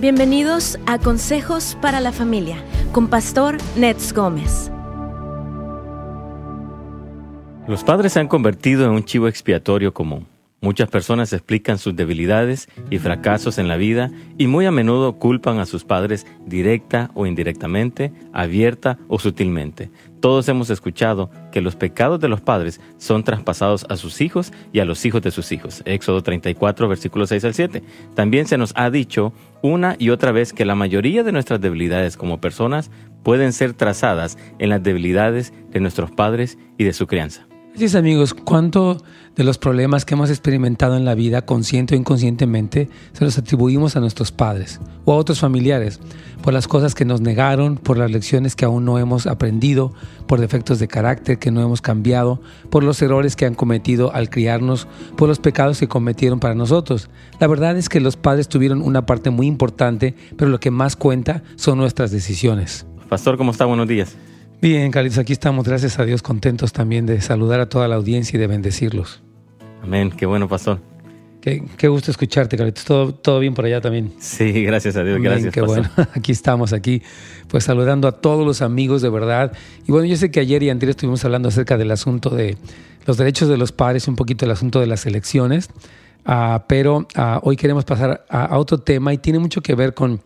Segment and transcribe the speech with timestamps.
[0.00, 4.70] Bienvenidos a Consejos para la Familia con Pastor Nets Gómez.
[7.66, 10.28] Los padres se han convertido en un chivo expiatorio común.
[10.60, 15.60] Muchas personas explican sus debilidades y fracasos en la vida y muy a menudo culpan
[15.60, 19.88] a sus padres directa o indirectamente, abierta o sutilmente.
[20.18, 24.80] Todos hemos escuchado que los pecados de los padres son traspasados a sus hijos y
[24.80, 25.82] a los hijos de sus hijos.
[25.84, 27.82] Éxodo 34, versículos 6 al 7.
[28.16, 32.16] También se nos ha dicho una y otra vez que la mayoría de nuestras debilidades
[32.16, 32.90] como personas
[33.22, 37.47] pueden ser trazadas en las debilidades de nuestros padres y de su crianza.
[37.78, 39.00] Amigos, ¿cuánto
[39.36, 43.94] de los problemas que hemos experimentado en la vida, consciente o inconscientemente, se los atribuimos
[43.94, 46.00] a nuestros padres o a otros familiares?
[46.42, 49.92] Por las cosas que nos negaron, por las lecciones que aún no hemos aprendido,
[50.26, 54.28] por defectos de carácter que no hemos cambiado, por los errores que han cometido al
[54.28, 57.08] criarnos, por los pecados que cometieron para nosotros.
[57.38, 60.96] La verdad es que los padres tuvieron una parte muy importante, pero lo que más
[60.96, 62.86] cuenta son nuestras decisiones.
[63.08, 63.66] Pastor, ¿cómo está?
[63.66, 64.16] Buenos días.
[64.60, 68.36] Bien, Carlitos, aquí estamos, gracias a Dios, contentos también de saludar a toda la audiencia
[68.36, 69.22] y de bendecirlos.
[69.84, 70.80] Amén, qué bueno, pastor.
[71.40, 72.84] Qué, qué gusto escucharte, Carlitos.
[72.84, 74.12] ¿Todo, ¿Todo bien por allá también?
[74.18, 75.54] Sí, gracias a Dios, gracias.
[75.54, 77.02] Qué bueno, aquí estamos, aquí,
[77.46, 79.52] pues saludando a todos los amigos de verdad.
[79.86, 82.56] Y bueno, yo sé que ayer y antes estuvimos hablando acerca del asunto de
[83.06, 85.70] los derechos de los padres, un poquito el asunto de las elecciones,
[86.26, 89.94] uh, pero uh, hoy queremos pasar a, a otro tema y tiene mucho que ver
[89.94, 90.20] con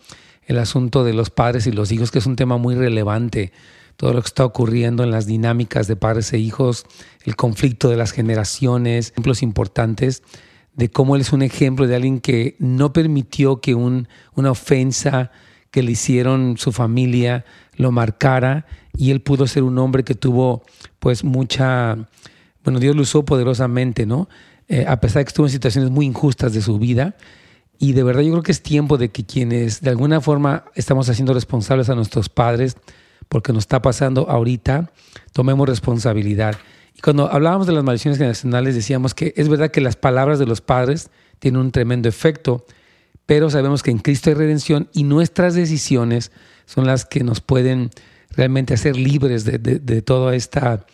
[0.46, 3.52] el asunto de los padres y los hijos, que es un tema muy relevante
[3.96, 6.86] todo lo que está ocurriendo en las dinámicas de padres e hijos,
[7.24, 10.22] el conflicto de las generaciones, ejemplos importantes
[10.74, 15.30] de cómo él es un ejemplo de alguien que no permitió que un, una ofensa
[15.70, 17.44] que le hicieron su familia
[17.76, 20.62] lo marcara y él pudo ser un hombre que tuvo
[20.98, 22.08] pues mucha,
[22.64, 24.28] bueno, Dios lo usó poderosamente, ¿no?
[24.68, 27.16] Eh, a pesar de que estuvo en situaciones muy injustas de su vida.
[27.78, 31.08] Y de verdad yo creo que es tiempo de que quienes de alguna forma estamos
[31.08, 32.76] haciendo responsables a nuestros padres,
[33.32, 34.92] porque nos está pasando ahorita,
[35.32, 36.54] tomemos responsabilidad.
[36.94, 40.44] Y cuando hablábamos de las maldiciones generacionales decíamos que es verdad que las palabras de
[40.44, 42.66] los padres tienen un tremendo efecto,
[43.24, 46.30] pero sabemos que en Cristo hay redención y nuestras decisiones
[46.66, 47.88] son las que nos pueden
[48.36, 50.84] realmente hacer libres de, de, de toda esta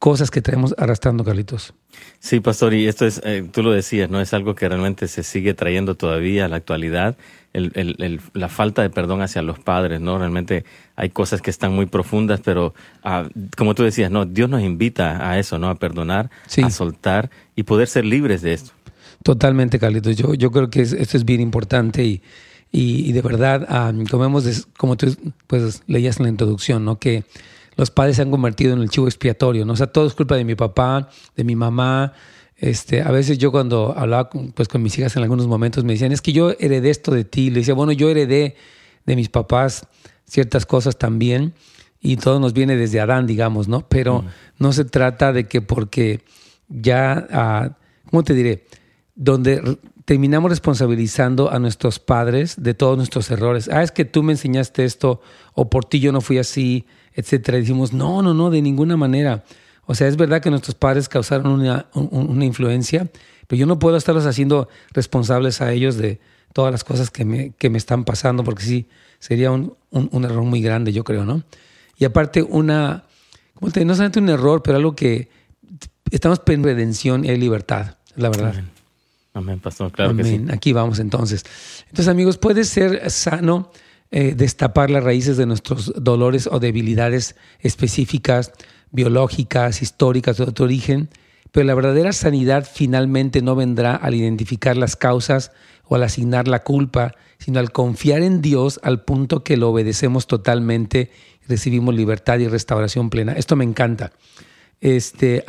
[0.00, 1.74] cosas que traemos arrastrando, Carlitos.
[2.18, 4.20] Sí, pastor, y esto es, eh, tú lo decías, ¿no?
[4.20, 7.16] Es algo que realmente se sigue trayendo todavía a la actualidad,
[7.52, 10.18] el, el, el, la falta de perdón hacia los padres, ¿no?
[10.18, 10.64] Realmente
[10.96, 14.26] hay cosas que están muy profundas, pero uh, como tú decías, ¿no?
[14.26, 15.68] Dios nos invita a eso, ¿no?
[15.68, 16.62] A perdonar, sí.
[16.62, 18.72] a soltar y poder ser libres de esto.
[19.22, 20.16] Totalmente, Carlitos.
[20.16, 22.22] Yo, yo creo que es, esto es bien importante y,
[22.70, 25.16] y, y de verdad, um, como, hemos, como tú
[25.46, 26.98] pues, leías en la introducción, ¿no?
[26.98, 27.24] Que
[27.76, 29.72] los padres se han convertido en el chivo expiatorio, ¿no?
[29.72, 32.12] O sea, todo es culpa de mi papá, de mi mamá.
[32.58, 35.92] Este, a veces yo cuando hablaba con, pues, con mis hijas en algunos momentos me
[35.94, 37.50] decían, es que yo heredé esto de ti.
[37.50, 38.56] Le decía, bueno, yo heredé
[39.06, 39.86] de mis papás
[40.24, 41.54] ciertas cosas también
[42.00, 43.88] y todo nos viene desde Adán, digamos, ¿no?
[43.88, 44.24] Pero
[44.58, 46.20] no se trata de que porque
[46.68, 48.66] ya, uh, ¿cómo te diré?
[49.14, 53.68] Donde terminamos responsabilizando a nuestros padres de todos nuestros errores.
[53.72, 55.20] Ah, es que tú me enseñaste esto
[55.54, 56.86] o por ti yo no fui así
[57.18, 57.58] etcétera.
[57.58, 59.42] Y decimos, no, no, no, de ninguna manera.
[59.90, 63.08] O sea, es verdad que nuestros padres causaron una, una influencia,
[63.46, 66.20] pero yo no puedo estarlos haciendo responsables a ellos de
[66.52, 68.88] todas las cosas que me, que me están pasando, porque sí,
[69.18, 71.42] sería un, un, un error muy grande, yo creo, ¿no?
[71.96, 73.04] Y aparte, una,
[73.54, 75.30] ¿cómo te, no solamente un error, pero algo que
[76.10, 78.50] estamos en redención y hay libertad, la verdad.
[78.50, 78.70] Amén,
[79.32, 80.24] Amén pastor, claro Amén.
[80.24, 80.52] que sí.
[80.52, 81.46] Aquí vamos entonces.
[81.86, 83.70] Entonces, amigos, puede ser sano
[84.10, 88.52] eh, destapar las raíces de nuestros dolores o debilidades específicas,
[88.90, 91.08] biológicas, históricas de otro origen,
[91.52, 95.52] pero la verdadera sanidad finalmente no vendrá al identificar las causas
[95.86, 100.26] o al asignar la culpa, sino al confiar en Dios al punto que lo obedecemos
[100.26, 101.10] totalmente
[101.48, 103.32] recibimos libertad y restauración plena.
[103.32, 104.12] Esto me encanta.
[104.80, 105.44] Este,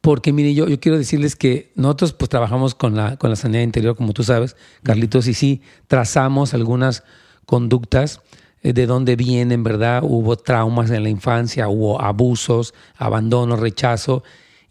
[0.00, 3.62] porque mire, yo, yo quiero decirles que nosotros pues trabajamos con la, con la sanidad
[3.62, 7.02] interior, como tú sabes, Carlitos, y sí, trazamos algunas
[7.44, 8.20] conductas
[8.62, 10.02] de dónde vienen, ¿verdad?
[10.04, 14.22] Hubo traumas en la infancia, hubo abusos, abandono, rechazo,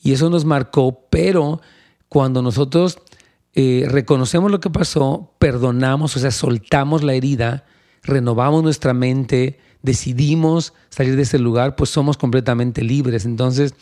[0.01, 1.61] y eso nos marcó, pero
[2.07, 2.99] cuando nosotros
[3.53, 7.65] eh, reconocemos lo que pasó, perdonamos, o sea, soltamos la herida,
[8.03, 13.25] renovamos nuestra mente, decidimos salir de ese lugar, pues somos completamente libres.
[13.25, 13.75] Entonces,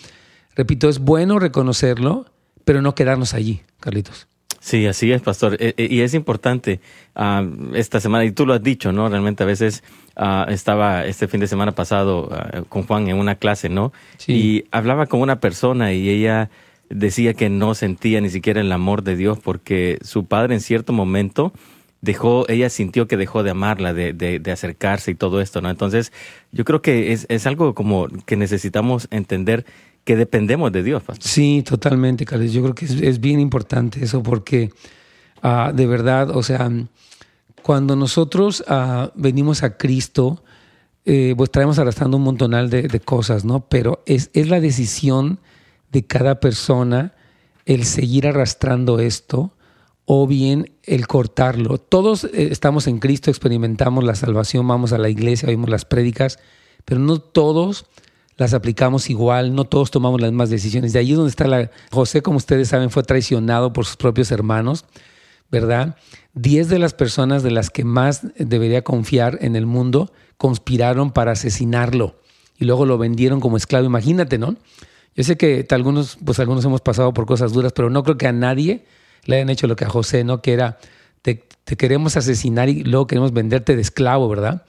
[0.59, 2.25] Repito, es bueno reconocerlo,
[2.65, 4.27] pero no quedarnos allí, Carlitos.
[4.69, 5.57] Sí, así es, pastor.
[5.77, 6.80] Y es importante
[7.16, 9.10] uh, esta semana, y tú lo has dicho, ¿no?
[9.10, 9.83] Realmente a veces
[10.16, 13.92] uh, estaba este fin de semana pasado uh, con Juan en una clase, ¿no?
[14.18, 14.31] Sí.
[14.33, 16.51] Y hablaba con una persona y ella
[16.88, 20.94] decía que no sentía ni siquiera el amor de Dios porque su padre en cierto
[20.94, 21.51] momento
[22.01, 25.72] dejó, ella sintió que dejó de amarla, de, de, acercarse y todo esto, ¿no?
[25.72, 26.13] Entonces,
[26.51, 29.65] yo creo que es, es algo como que necesitamos entender
[30.09, 31.29] que dependemos de Dios, pastor.
[31.29, 32.51] Sí, totalmente, Carlos.
[32.51, 34.73] Yo creo que es, bien importante eso porque
[35.44, 36.67] ah, de verdad, o sea,
[37.61, 40.44] cuando nosotros ah, venimos a Cristo,
[41.06, 43.69] eh, pues traemos arrastrando un montonal de, cosas, ¿no?
[43.69, 45.41] Pero es, es la decisión
[45.91, 47.13] de cada persona
[47.67, 49.53] el seguir arrastrando esto
[50.05, 51.77] o bien el cortarlo.
[51.77, 56.39] Todos eh, estamos en Cristo, experimentamos la salvación, vamos a la iglesia, oímos las prédicas,
[56.83, 57.85] pero no todos
[58.39, 60.94] las aplicamos igual, no todos tomamos las mismas decisiones.
[60.94, 61.69] De ahí es donde está la...
[61.91, 64.86] José, como ustedes saben, fue traicionado por sus propios hermanos,
[65.51, 65.97] ¿verdad?
[66.33, 71.33] Diez de las personas de las que más debería confiar en el mundo conspiraron para
[71.33, 72.15] asesinarlo
[72.57, 73.86] y luego lo vendieron como esclavo.
[73.86, 74.56] Imagínate, ¿no?
[75.18, 78.27] Yo sé que algunos, pues algunos hemos pasado por cosas duras, pero no creo que
[78.27, 78.86] a nadie
[79.25, 80.41] le hayan hecho lo que a José, ¿no?
[80.41, 80.77] Que era,
[81.21, 81.44] te,
[81.77, 84.63] queremos asesinar y luego queremos venderte de esclavo, ¿verdad?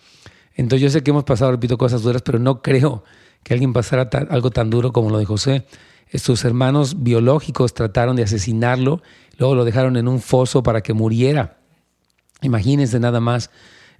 [0.56, 3.04] Entonces yo sé que hemos pasado, repito, cosas duras, pero no creo
[3.42, 5.66] que alguien pasara algo tan duro como lo de José.
[6.14, 9.02] Sus hermanos biológicos trataron de asesinarlo,
[9.38, 11.58] luego lo dejaron en un foso para que muriera.
[12.42, 13.50] Imagínense nada más,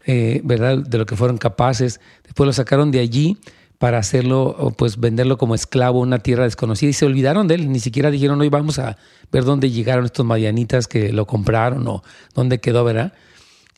[0.07, 0.79] eh, ¿verdad?
[0.79, 2.01] De lo que fueron capaces.
[2.25, 3.39] Después lo sacaron de allí
[3.79, 7.73] para hacerlo, pues venderlo como esclavo a una tierra desconocida y se olvidaron de él,
[7.73, 8.99] ni siquiera dijeron, hoy vamos a
[9.33, 12.03] ver dónde llegaron estos madianitas que lo compraron o
[12.35, 13.15] dónde quedó, ¿verdad?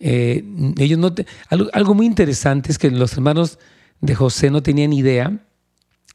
[0.01, 0.45] Eh,
[0.79, 1.15] ellos no
[1.71, 3.61] algo, muy interesante es que los hermanos
[4.01, 5.39] de José no tenían idea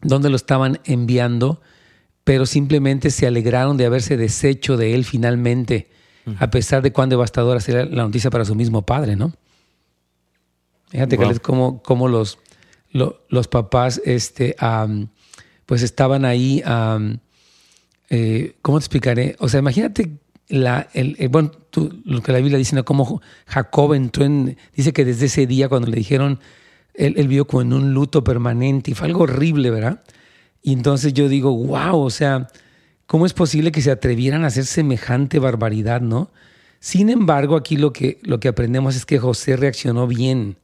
[0.01, 1.61] dónde lo estaban enviando,
[2.23, 5.89] pero simplemente se alegraron de haberse deshecho de él finalmente,
[6.39, 9.33] a pesar de cuán devastadora sería la noticia para su mismo padre, ¿no?
[10.89, 12.39] Fíjate que es como, como los
[12.91, 14.55] los papás este,
[15.65, 16.63] pues estaban ahí,
[18.09, 19.35] eh, ¿cómo te explicaré?
[19.39, 20.11] O sea, imagínate
[20.49, 21.51] la, el, bueno,
[22.05, 22.85] lo que la Biblia dice, ¿no?
[22.85, 26.39] Como Jacob entró en, dice que desde ese día cuando le dijeron,
[26.97, 30.03] él, vio como en un luto permanente y fue algo horrible, ¿verdad?
[30.61, 32.47] Y entonces yo digo, wow, o sea,
[33.05, 36.31] ¿cómo es posible que se atrevieran a hacer semejante barbaridad, no?
[36.79, 40.57] Sin embargo, aquí lo que, lo que aprendemos es que José reaccionó bien.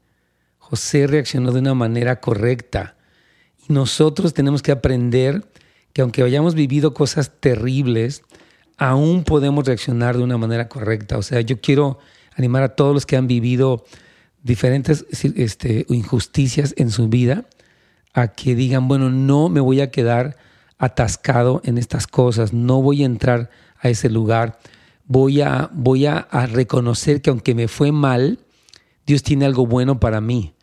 [0.57, 2.95] José reaccionó de una manera correcta.
[3.67, 5.45] Y nosotros tenemos que aprender
[5.93, 8.23] que aunque hayamos vivido cosas terribles,
[8.77, 11.17] aún podemos reaccionar de una manera correcta.
[11.17, 11.99] O sea, yo quiero
[12.35, 13.85] animar a todos los que han vivido
[14.43, 17.45] diferentes este, injusticias en su vida
[18.13, 20.37] a que digan, bueno, no me voy a quedar
[20.77, 23.49] atascado en estas cosas, no voy a entrar
[23.79, 24.59] a ese lugar,
[25.05, 28.39] voy a, voy a reconocer que aunque me fue mal,
[29.05, 30.53] Dios tiene algo bueno para mí.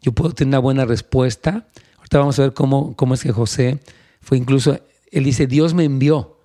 [0.00, 1.66] Yo puedo tener una buena respuesta.
[1.98, 3.80] Ahorita vamos a ver cómo, cómo es que José
[4.20, 4.78] fue incluso,
[5.10, 6.38] él dice, Dios me envió.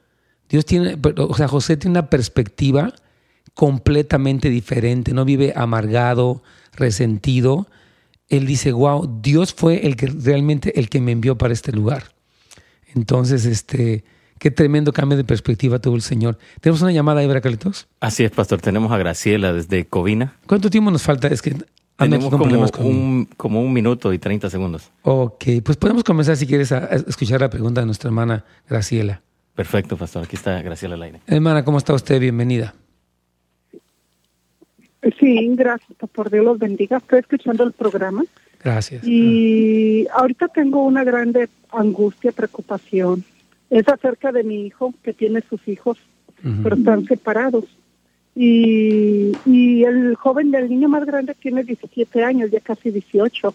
[0.49, 2.93] Dios tiene, o sea, José tiene una perspectiva
[3.53, 6.43] completamente diferente, no vive amargado,
[6.75, 7.67] resentido.
[8.29, 12.15] Él dice, wow, Dios fue el que realmente el que me envió para este lugar.
[12.95, 14.03] Entonces, este,
[14.39, 16.37] qué tremendo cambio de perspectiva tuvo el Señor.
[16.61, 17.87] ¿Tenemos una llamada ahí, Carlitos?
[17.99, 18.61] Así es, pastor.
[18.61, 20.37] Tenemos a Graciela desde Covina.
[20.47, 21.27] ¿Cuánto tiempo nos falta?
[21.27, 21.55] Es que
[21.97, 22.45] tenemos como,
[22.89, 24.91] un, como un minuto y 30 segundos.
[25.03, 29.21] Ok, pues podemos comenzar si quieres a, escuchar la pregunta de nuestra hermana Graciela.
[29.53, 30.23] Perfecto, pastor.
[30.23, 31.21] Aquí está Graciela Laine.
[31.27, 32.19] Hermana, ¿cómo está usted?
[32.19, 32.75] Bienvenida.
[35.19, 35.97] Sí, gracias.
[36.11, 36.97] Por Dios los bendiga.
[36.97, 38.23] Estoy escuchando el programa.
[38.63, 39.05] Gracias.
[39.05, 43.23] Y ahorita tengo una grande angustia, preocupación.
[43.69, 45.97] Es acerca de mi hijo, que tiene sus hijos,
[46.63, 47.65] pero están separados.
[48.35, 53.53] Y, y el joven del niño más grande tiene 17 años, ya casi 18.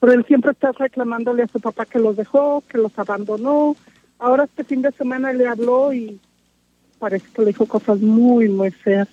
[0.00, 3.76] Pero él siempre está reclamándole a su papá que los dejó, que los abandonó.
[4.18, 6.18] Ahora este fin de semana le habló y
[6.98, 9.08] parece que le dijo cosas muy, muy feas.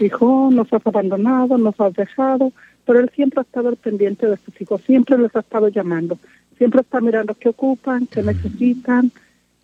[0.00, 2.52] Dijo, nos has abandonado, nos has dejado,
[2.86, 6.18] pero él siempre ha estado al pendiente de sus hijos, siempre les ha estado llamando,
[6.56, 9.12] siempre está mirando qué ocupan, qué necesitan,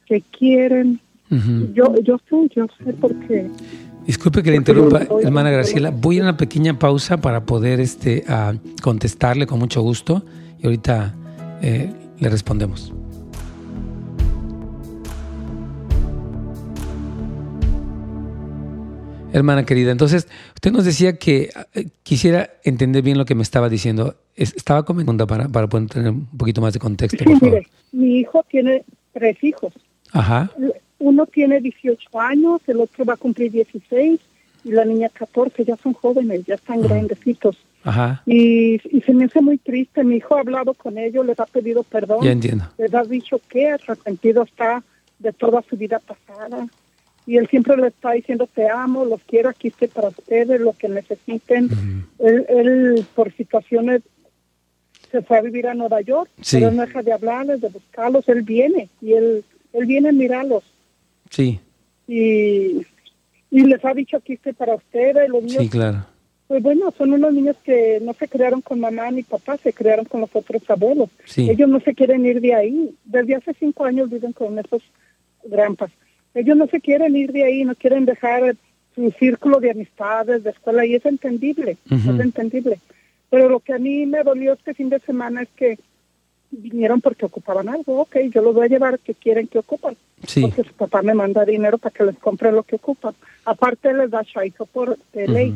[0.04, 1.00] qué quieren.
[1.74, 3.50] Yo yo sé, yo sé por qué.
[4.06, 5.90] Disculpe que le interrumpa, hermana Graciela.
[5.90, 8.24] Voy a una pequeña pausa para poder este,
[8.80, 10.22] contestarle con mucho gusto
[10.60, 11.14] y ahorita
[11.62, 12.92] eh, le respondemos.
[19.38, 23.68] Hermana querida, entonces usted nos decía que eh, quisiera entender bien lo que me estaba
[23.68, 24.16] diciendo.
[24.34, 27.24] Estaba comentando para, para poder tener un poquito más de contexto.
[27.24, 29.72] Sí, mire, mi hijo tiene tres hijos.
[30.12, 30.50] Ajá
[30.98, 34.20] uno tiene 18 años, el otro va a cumplir 16
[34.64, 37.56] y la niña 14, ya son jóvenes, ya están grandecitos.
[37.84, 38.22] Ajá.
[38.26, 41.84] Y, se me hace muy triste, mi hijo ha hablado con ellos, les ha pedido
[41.84, 42.24] perdón.
[42.24, 42.64] Ya entiendo.
[42.78, 44.82] Les ha dicho que arrepentido está
[45.18, 46.66] de toda su vida pasada.
[47.26, 50.72] Y él siempre le está diciendo te amo, los quiero, aquí estoy para ustedes, lo
[50.72, 52.06] que necesiten.
[52.20, 54.02] él, él, por situaciones
[55.10, 58.42] se fue a vivir a Nueva York, pero no deja de hablarles, de buscarlos, él
[58.42, 60.62] viene y él, él viene a mirarlos.
[61.30, 61.60] Sí.
[62.06, 62.86] Y,
[63.50, 65.62] y les ha dicho aquí estoy para ustedes, los niños.
[65.62, 66.06] Sí, claro.
[66.46, 70.04] Pues bueno, son unos niños que no se criaron con mamá ni papá, se criaron
[70.04, 71.10] con los otros abuelos.
[71.24, 71.50] Sí.
[71.50, 72.94] Ellos no se quieren ir de ahí.
[73.04, 74.82] Desde hace cinco años viven con esos
[75.44, 75.90] grampas
[76.36, 78.54] ellos no se quieren ir de ahí, no quieren dejar
[78.94, 82.78] su círculo de amistades, de escuela, y es entendible, es entendible.
[83.30, 85.78] Pero lo que a mí me dolió este fin de semana es que
[86.50, 89.96] vinieron porque ocupaban algo, ok, yo los voy a llevar que quieren que ocupan,
[90.40, 93.14] porque su papá me manda dinero para que les compre lo que ocupan.
[93.44, 95.54] Aparte les da chaito por ley.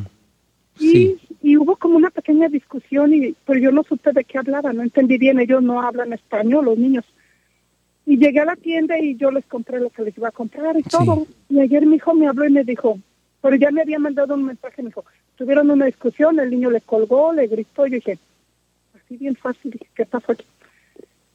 [0.79, 4.73] Y, y hubo como una pequeña discusión, y pero yo no supe de qué hablaba,
[4.73, 7.05] no entendí bien, ellos no hablan español, los niños.
[8.11, 10.77] Y llegué a la tienda y yo les compré lo que les iba a comprar
[10.77, 11.29] y todo.
[11.49, 12.99] Y ayer mi hijo me habló y me dijo,
[13.41, 15.05] pero ya me había mandado un mensaje, me dijo,
[15.37, 18.19] tuvieron una discusión, el niño le colgó, le gritó, y yo dije,
[18.97, 20.45] así bien fácil, dije, ¿qué pasó aquí?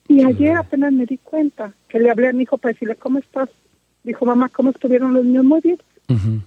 [0.09, 3.19] Y ayer apenas me di cuenta que le hablé a mi hijo para decirle, ¿cómo
[3.19, 3.47] estás?
[4.03, 5.45] Dijo, mamá, ¿cómo estuvieron los niños?
[5.45, 5.77] Muy bien.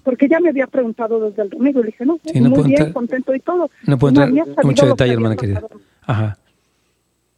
[0.04, 1.80] Porque ya me había preguntado desde el domingo.
[1.80, 3.70] Le dije, no, muy bien, contento y todo.
[3.86, 5.62] No puedo entrar mucho detalle, hermana querida.
[6.02, 6.36] Ajá.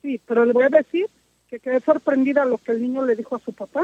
[0.02, 1.06] Sí, pero le voy a decir
[1.50, 3.82] que quedé sorprendida lo que el niño le dijo a su papá.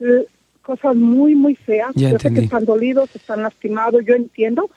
[0.00, 0.26] Eh,
[0.62, 1.94] cosas muy, muy feas.
[1.94, 4.68] yo sé que están dolidos, están lastimados, yo entiendo,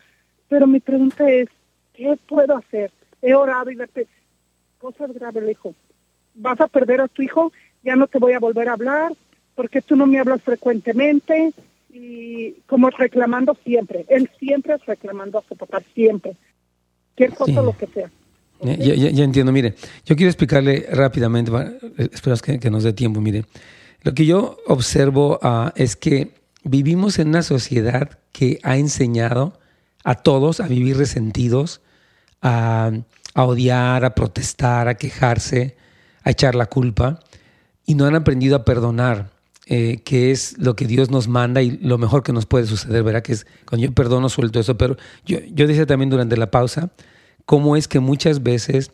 [0.47, 1.49] pero mi pregunta es,
[1.93, 2.91] ¿qué puedo hacer?
[3.21, 3.88] He orado y le
[4.77, 5.73] cosas graves, le dijo,
[6.35, 7.51] vas a perder a tu hijo,
[7.83, 9.13] ya no te voy a volver a hablar,
[9.55, 11.53] porque tú no me hablas frecuentemente,
[11.91, 16.35] y como reclamando siempre, él siempre es reclamando a su papá, siempre,
[17.15, 18.11] cualquier cosa, lo que sea.
[18.61, 19.75] Ya, entiendo, mire,
[20.05, 21.51] yo quiero explicarle rápidamente,
[22.11, 23.45] espero que, nos dé tiempo, mire,
[24.01, 29.57] lo que yo observo uh, es que vivimos en una sociedad que ha enseñado
[30.03, 31.81] a todos a vivir resentidos,
[32.41, 32.91] a,
[33.33, 35.77] a odiar, a protestar, a quejarse,
[36.23, 37.19] a echar la culpa,
[37.85, 39.31] y no han aprendido a perdonar.
[39.71, 43.03] Eh, que es lo que Dios nos manda y lo mejor que nos puede suceder,
[43.03, 43.21] ¿verdad?
[43.21, 44.79] Que es cuando yo perdono, suelto eso.
[44.79, 44.97] Pero
[45.27, 46.89] yo, yo decía también durante la pausa,
[47.49, 48.91] cómo es que muchas veces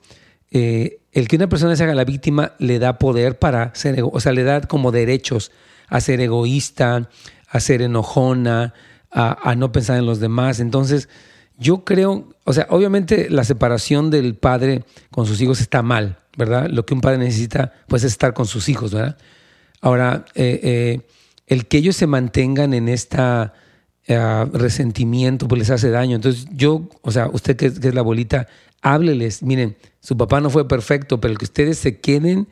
[0.50, 4.18] eh, el que una persona se haga la víctima le da poder para ser, o
[4.22, 5.52] sea, le da como derechos
[5.90, 7.10] a ser egoísta,
[7.50, 8.74] a ser enojona,
[9.12, 10.62] a, no pensar en los demás.
[10.62, 11.10] Entonces,
[11.58, 16.70] yo creo, o sea, obviamente la separación del padre con sus hijos está mal, ¿verdad?
[16.70, 19.18] Lo que un padre necesita, pues, es estar con sus hijos, ¿verdad?
[19.82, 21.02] Ahora, eh, eh,
[21.48, 23.52] el que ellos se mantengan en esta
[24.08, 26.16] eh, resentimiento, pues les hace daño.
[26.16, 28.48] Entonces yo, o sea, usted que, es la abuelita,
[28.82, 32.48] hábleles, miren, su papá no fue perfecto, pero que ustedes se queden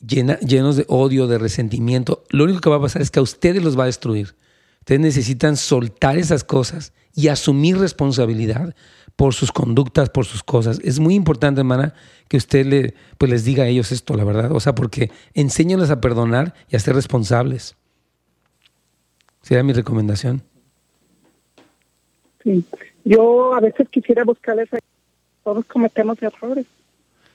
[0.00, 3.62] llenos de odio, de resentimiento, lo único que va a pasar es que a ustedes
[3.62, 4.34] los va a destruir.
[4.80, 8.74] Ustedes necesitan soltar esas cosas y asumir responsabilidad
[9.14, 10.80] por sus conductas, por sus cosas.
[10.82, 11.94] Es muy importante, hermana,
[12.26, 14.50] que usted le, pues les diga a ellos esto, la verdad.
[14.50, 17.76] O sea, porque enséñenles a perdonar y a ser responsables.
[19.42, 20.42] Sería mi recomendación.
[22.42, 22.64] Sí.
[23.04, 24.68] Yo a veces quisiera buscarles,
[25.42, 26.66] todos cometemos errores.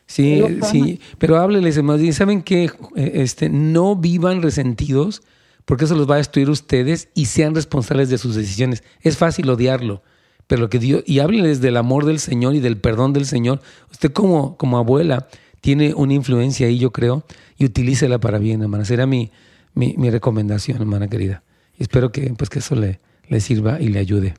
[0.06, 2.72] Sí, sí, pero hábleles más bien, ¿saben qué?
[2.96, 5.22] Eh, este, no vivan resentidos
[5.66, 8.84] porque eso los va a destruir ustedes y sean responsables de sus decisiones.
[9.02, 10.02] Es fácil odiarlo,
[10.48, 13.60] pero lo que Dios, y hábleles del amor del Señor y del perdón del Señor.
[13.92, 15.28] Usted como, como abuela
[15.60, 17.26] tiene una influencia ahí, yo creo,
[17.58, 18.86] y utilícela para bien, hermana.
[18.86, 19.30] Será mi,
[19.74, 21.44] mi, mi recomendación, hermana querida.
[21.78, 24.36] Y espero que, pues, que eso le, le sirva y le ayude.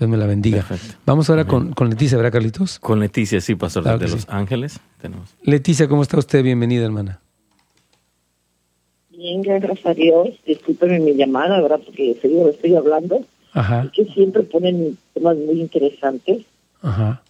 [0.00, 0.64] Dios me la bendiga.
[1.04, 2.78] Vamos ahora con, con, Leticia, ¿verdad, Carlitos?
[2.78, 4.80] Con Leticia, sí, pastor de Los Ángeles.
[4.98, 5.28] Tenemos.
[5.42, 6.42] Leticia, ¿cómo está usted?
[6.42, 7.20] Bienvenida, hermana.
[9.10, 10.30] Bien, gracias a Dios.
[10.46, 11.80] Discúlpeme mi llamada, ¿verdad?
[11.84, 13.26] Porque seguro estoy hablando.
[13.52, 13.90] Ajá.
[13.92, 16.46] que siempre ponen temas muy interesantes.
[16.80, 17.20] Ajá.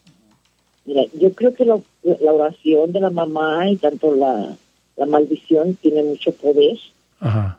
[0.85, 4.55] Mira, yo creo que la, la oración de la mamá y tanto la,
[4.97, 6.79] la maldición tiene mucho poder.
[7.19, 7.59] Ajá.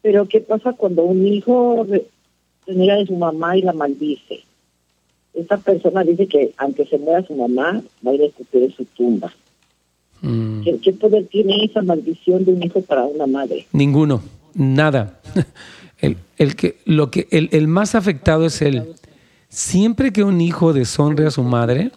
[0.00, 1.84] Pero ¿qué pasa cuando un hijo
[2.74, 4.40] mira de su mamá y la maldice.
[5.34, 8.72] Esta persona dice que aunque se muera su mamá, va a ir a escupir en
[8.72, 9.32] su tumba.
[10.20, 10.62] Mm.
[10.82, 13.66] ¿Qué, poder tiene esa maldición de un hijo para una madre?
[13.72, 14.22] Ninguno,
[14.54, 15.20] nada.
[16.00, 18.84] El, el que, lo que, el, el, más afectado es él.
[19.48, 21.90] Siempre que un hijo deshonre a su madre,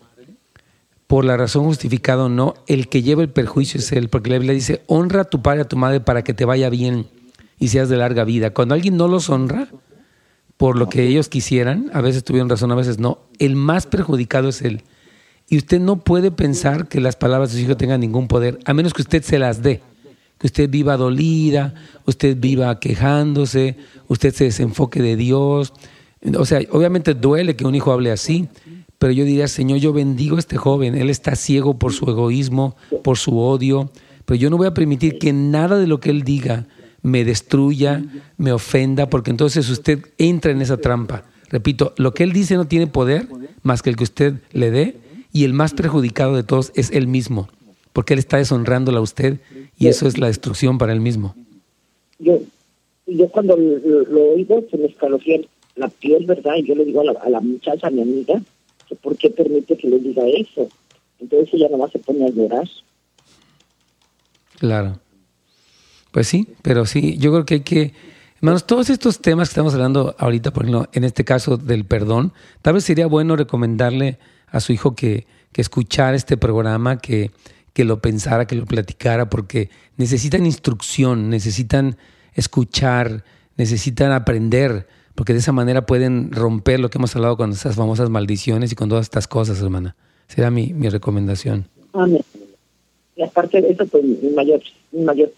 [1.05, 4.37] por la razón justificada o no, el que lleva el perjuicio es él, porque la
[4.37, 7.05] Biblia dice, honra a tu padre y a tu madre para que te vaya bien
[7.59, 8.55] y seas de larga vida.
[8.55, 9.67] Cuando alguien no los honra,
[10.61, 13.17] por lo que ellos quisieran, a veces tuvieron razón, a veces no.
[13.39, 14.83] El más perjudicado es él.
[15.49, 18.75] Y usted no puede pensar que las palabras de su hijo tengan ningún poder, a
[18.75, 19.81] menos que usted se las dé.
[20.37, 21.73] que usted viva dolida,
[22.05, 23.75] usted viva quejándose,
[24.07, 25.73] usted se desenfoque de Dios.
[26.37, 28.47] O sea, obviamente duele que un hijo hable así,
[28.99, 32.75] pero yo diría, Señor, yo bendigo a este joven, él está ciego por su egoísmo,
[33.03, 33.91] por su odio,
[34.25, 36.67] pero yo no voy a permitir que nada de lo que él diga
[37.03, 38.03] me destruya,
[38.37, 41.23] me ofenda, porque entonces usted entra en esa trampa.
[41.49, 43.27] Repito, lo que él dice no tiene poder
[43.63, 44.95] más que el que usted le dé,
[45.33, 47.47] y el más perjudicado de todos es él mismo,
[47.93, 49.39] porque él está deshonrándola a usted
[49.77, 51.35] y eso es la destrucción para él mismo.
[52.19, 52.39] Yo,
[53.07, 55.41] yo cuando lo, oigo se me escalofría
[55.75, 56.55] la piel, ¿verdad?
[56.57, 58.41] Y yo le digo a la, a la muchacha, a mi amiga,
[58.87, 60.67] que por qué permite que le diga eso.
[61.19, 62.67] Entonces ella nomás se pone a llorar.
[64.59, 64.99] Claro.
[66.11, 67.93] Pues sí, pero sí, yo creo que hay que,
[68.37, 72.33] hermanos, todos estos temas que estamos hablando ahorita, por ejemplo, en este caso del perdón,
[72.61, 77.31] tal vez sería bueno recomendarle a su hijo que, que escuchara este programa, que,
[77.73, 81.97] que lo pensara, que lo platicara, porque necesitan instrucción, necesitan
[82.33, 83.23] escuchar,
[83.55, 88.09] necesitan aprender, porque de esa manera pueden romper lo que hemos hablado con esas famosas
[88.09, 89.95] maldiciones y con todas estas cosas, hermana.
[90.27, 91.67] Será mi, mi recomendación.
[91.93, 92.23] Amén.
[93.15, 95.31] Y aparte de eso, pues mi mayor, mi mayor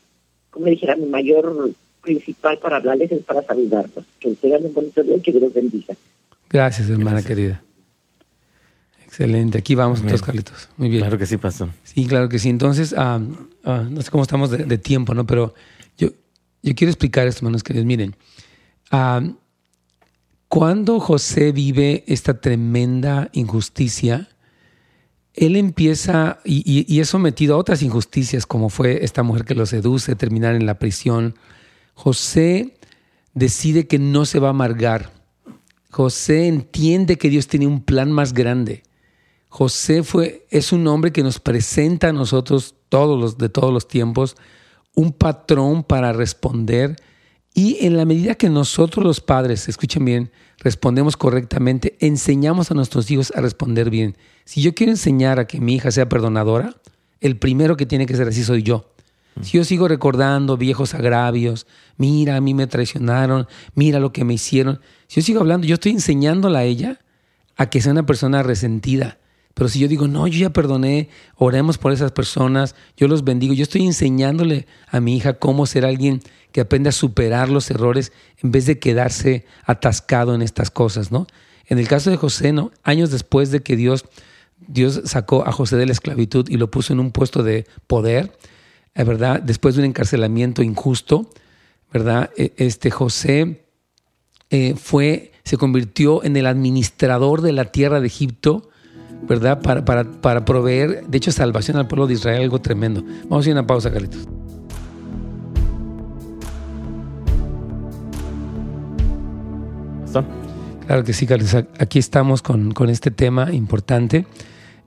[0.53, 4.05] como dijera, mi mayor principal para hablarles es para saludarlos.
[4.19, 5.95] Que tengan un bonito día y que Dios bendiga.
[6.49, 7.63] Gracias, hermana querida.
[9.03, 9.57] Excelente.
[9.57, 10.69] Aquí vamos entonces, Carlitos.
[10.77, 11.01] Muy bien.
[11.01, 11.69] Claro que sí, pastor.
[11.83, 12.49] Sí, claro que sí.
[12.49, 15.25] Entonces, ah, no sé cómo estamos de, tiempo, ¿no?
[15.25, 15.55] Pero
[15.97, 16.09] yo,
[16.61, 17.85] yo quiero explicar esto, hermanos queridos.
[17.87, 18.15] Miren,
[18.91, 19.21] ah,
[20.47, 24.29] cuando José vive esta tremenda injusticia,
[25.33, 30.15] él empieza y, es sometido a otras injusticias, como fue esta mujer que lo seduce,
[30.15, 31.35] terminar en la prisión.
[31.95, 32.77] José
[33.33, 35.11] decide que no se va a amargar.
[35.89, 38.83] José entiende que Dios tiene un plan más grande.
[39.49, 43.87] José fue, es un hombre que nos presenta a nosotros, todos los de todos los
[43.87, 44.35] tiempos,
[44.95, 46.95] un patrón para responder.
[47.55, 50.31] Y en la medida que nosotros los padres, escuchen bien,
[50.63, 54.17] respondemos correctamente, enseñamos a nuestros hijos a responder bien.
[54.45, 56.75] Si yo quiero enseñar a que mi hija sea perdonadora,
[57.19, 58.89] el primero que tiene que ser así soy yo.
[59.41, 61.65] Si yo sigo recordando viejos agravios,
[61.97, 64.79] mira, a mí me traicionaron, mira lo que me hicieron.
[65.07, 66.99] Si yo sigo hablando, yo estoy enseñándola a ella
[67.55, 69.17] a que sea una persona resentida.
[69.53, 73.53] Pero si yo digo, no, yo ya perdoné, oremos por esas personas, yo los bendigo,
[73.53, 76.21] yo estoy enseñándole a mi hija cómo ser alguien
[76.53, 81.27] que aprende a superar los errores en vez de quedarse atascado en estas cosas, ¿no?
[81.65, 82.71] En el caso de José, ¿no?
[82.83, 84.05] Años después de que Dios
[84.67, 88.37] Dios sacó a José de la esclavitud y lo puso en un puesto de poder,
[88.95, 89.41] eh, ¿verdad?
[89.41, 91.29] Después de un encarcelamiento injusto,
[91.91, 92.31] ¿verdad?
[92.37, 93.65] E, este José
[94.49, 98.69] eh, fue, se convirtió en el administrador de la tierra de Egipto,
[99.23, 99.61] ¿verdad?
[99.61, 103.03] Para, para, para proveer, de hecho, salvación al pueblo de Israel, algo tremendo.
[103.29, 104.42] Vamos a ir a una pausa, Carlitos.
[110.85, 111.55] Claro que sí, Carlos.
[111.79, 114.25] Aquí estamos con, con este tema importante.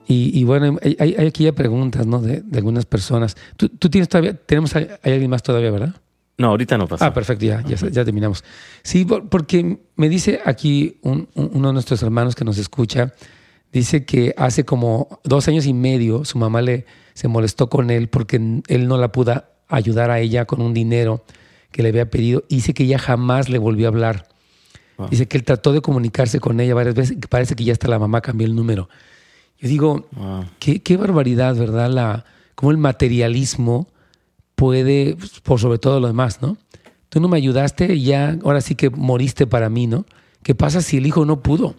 [0.09, 2.21] Y, bueno, hay, hay, aquí ya preguntas, ¿no?
[2.21, 3.35] De, de algunas personas.
[3.57, 5.95] ¿Tú, ¿Tú, tienes todavía, tenemos, hay, alguien más todavía, ¿verdad?
[6.37, 7.07] No, ahorita no pasa.
[7.07, 8.43] Ah, perfecto, ya, ya, ya, terminamos.
[8.83, 13.11] Sí, porque me dice aquí un, uno de nuestros hermanos que nos escucha,
[13.73, 18.07] dice que hace como dos años y medio su mamá le se molestó con él
[18.09, 21.25] porque él no la pudo ayudar a ella con un dinero
[21.71, 24.27] que le había pedido y dice que ella jamás le volvió a hablar.
[25.09, 27.87] Dice que él trató de comunicarse con ella varias veces, que parece que ya hasta
[27.87, 28.89] la mamá cambió el número.
[29.59, 30.07] Yo digo,
[30.59, 31.89] qué, qué, barbaridad, ¿verdad?
[31.89, 33.87] La, cómo el materialismo
[34.55, 36.57] puede, pues, por sobre todo lo demás, ¿no?
[37.09, 40.05] Tú no me ayudaste y ya, ahora sí que moriste para mí, ¿no?
[40.43, 41.75] ¿Qué pasa si el hijo no pudo?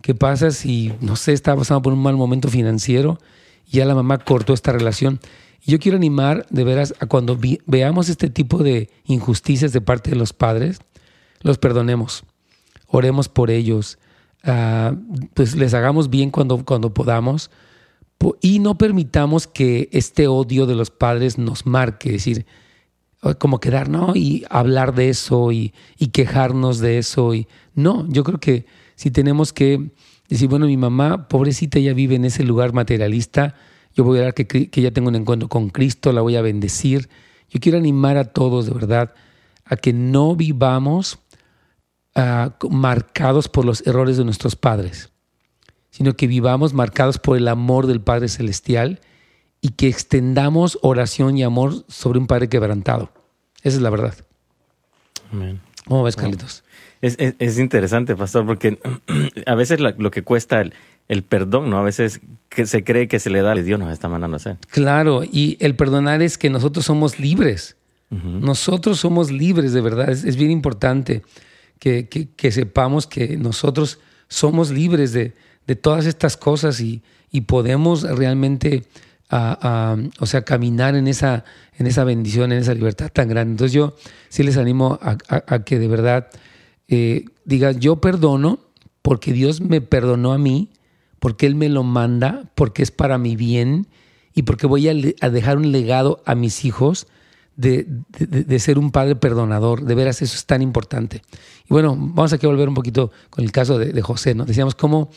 [0.00, 3.18] ¿Qué pasa si, no sé, estaba pasando por un mal momento financiero
[3.66, 5.20] y ya la mamá cortó esta relación?
[5.66, 10.16] Yo quiero animar, de veras, a cuando veamos este tipo de injusticias de parte de
[10.16, 10.80] los padres,
[11.40, 12.24] los perdonemos,
[12.86, 13.98] oremos por ellos,
[14.46, 14.94] Ah,
[15.32, 17.50] pues les hagamos bien cuando, cuando podamos
[18.42, 22.46] y no permitamos que este odio de los padres nos marque, es decir,
[23.38, 24.14] como quedar, ¿no?
[24.14, 25.72] Y hablar de eso y,
[26.12, 27.34] quejarnos de eso.
[27.34, 28.66] Y, no, yo creo que
[28.96, 29.90] si tenemos que
[30.28, 33.54] decir, bueno, mi mamá, pobrecita, ya vive en ese lugar materialista,
[33.94, 36.42] yo voy a dar que, que ella tenga un encuentro con Cristo, la voy a
[36.42, 37.08] bendecir.
[37.50, 39.14] Yo quiero animar a todos, de verdad,
[39.64, 41.18] a que no vivamos
[42.14, 45.10] Ah, marcados por los errores de nuestros padres,
[45.90, 49.00] sino que vivamos marcados por el amor del Padre Celestial
[49.60, 53.10] y que extendamos oración y amor sobre un Padre quebrantado.
[53.62, 54.14] Esa es la verdad.
[55.32, 55.60] Amén.
[55.88, 56.62] ¿Cómo ves, Carlitos?
[57.02, 58.78] Es, es, interesante, pastor, porque
[59.46, 60.62] a veces lo que cuesta
[61.08, 61.78] el perdón, ¿no?
[61.78, 64.56] A veces que se cree que se le da, Dios nos está mandando a hacer.
[64.70, 67.76] Claro, y el perdonar es que nosotros somos libres.
[68.10, 70.08] Nosotros somos libres, de verdad.
[70.08, 71.22] Es, bien importante
[71.84, 75.34] que, sepamos que nosotros somos libres de,
[75.66, 78.84] de todas estas cosas y, y podemos realmente,
[79.30, 81.44] o sea, caminar en esa,
[81.76, 83.52] en esa bendición, en esa libertad tan grande.
[83.52, 83.94] Entonces yo
[84.28, 86.28] sí les animo a, que de verdad
[86.88, 88.60] eh, digan, yo perdono
[89.02, 90.70] porque Dios me perdonó a mí
[91.18, 93.86] porque Él me lo manda, porque es para mi bien
[94.34, 94.94] y porque voy a,
[95.30, 97.06] dejar un legado a mis hijos
[97.56, 99.84] de, ser un padre perdonador.
[99.84, 101.22] De veras, eso es tan importante.
[101.64, 104.34] Y bueno, vamos aquí a volver un poquito con el caso de, José.
[104.34, 104.44] ¿no?
[104.44, 105.10] Decíamos cómo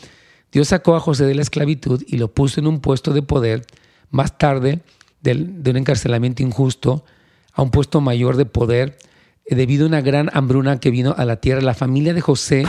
[0.52, 3.66] Dios sacó a José de la esclavitud y lo puso en un puesto de poder
[4.10, 4.80] más tarde
[5.20, 7.04] de un encarcelamiento injusto
[7.52, 8.96] a un puesto mayor de poder
[9.44, 11.60] eh, debido a una gran hambruna que vino a la tierra.
[11.60, 12.64] La familia de José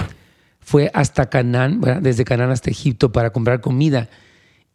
[0.60, 4.10] fue hasta Canaán, desde Canaán hasta Egipto para comprar comida.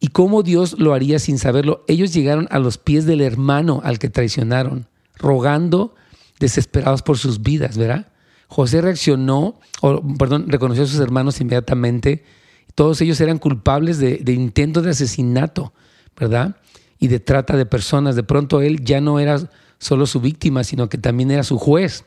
[0.00, 1.84] ¿Y cómo Dios lo haría sin saberlo?
[1.88, 5.94] Ellos llegaron a los pies del hermano al que traicionaron, rogando,
[6.40, 8.08] desesperados por sus vidas, ¿verdad?
[8.48, 12.24] José reaccionó, o perdón, reconoció a sus hermanos inmediatamente.
[12.74, 15.72] Todos ellos eran culpables de, de intento de asesinato,
[16.18, 16.56] ¿verdad?
[16.98, 18.16] Y de trata de personas.
[18.16, 19.40] De pronto él ya no era
[19.78, 22.04] solo su víctima, sino que también era su juez.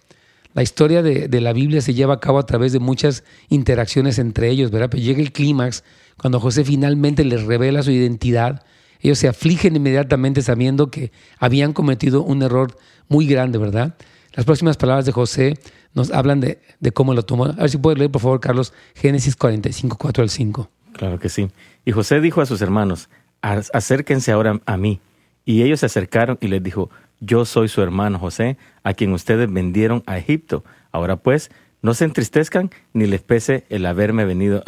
[0.58, 4.50] La historia de, la Biblia se lleva a cabo a través de muchas interacciones entre
[4.50, 4.90] ellos, ¿verdad?
[4.90, 5.84] Llega el clímax,
[6.18, 8.64] cuando José finalmente les revela su identidad,
[9.00, 12.76] ellos se afligen inmediatamente sabiendo que habían cometido un error
[13.08, 13.96] muy grande, ¿verdad?
[14.34, 15.58] Las próximas palabras de José
[15.94, 16.60] nos hablan de,
[16.94, 17.46] cómo lo tomó.
[17.46, 20.70] A ver si puedes leer, por favor, Carlos, Génesis 45, 4 al 5.
[20.94, 21.50] Claro que sí.
[21.86, 23.10] Y José dijo a sus hermanos,
[23.42, 25.00] acérquense ahora a mí.
[25.46, 29.52] Y ellos se acercaron y les dijo, yo soy su hermano José, a quien ustedes
[29.52, 30.64] vendieron a Egipto.
[30.92, 31.50] Ahora pues,
[31.82, 34.64] no se entristezcan ni les pese el haberme venido,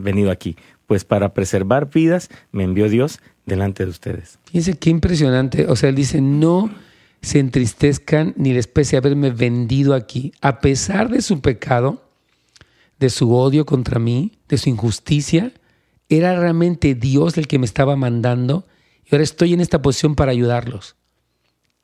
[0.00, 0.56] venido aquí,
[0.92, 4.38] pues para preservar vidas me envió Dios delante de ustedes.
[4.44, 5.64] Fíjense qué impresionante.
[5.68, 6.70] O sea, él dice, no
[7.22, 10.34] se entristezcan ni les pese haberme vendido aquí.
[10.42, 12.04] A pesar de su pecado,
[13.00, 15.54] de su odio contra mí, de su injusticia,
[16.10, 18.66] era realmente Dios el que me estaba mandando
[19.06, 20.96] y ahora estoy en esta posición para ayudarlos.